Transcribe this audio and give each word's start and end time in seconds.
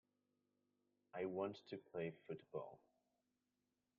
I 1.13 1.25
want 1.25 1.59
to 1.69 1.77
play 1.77 2.13
football. 2.27 2.79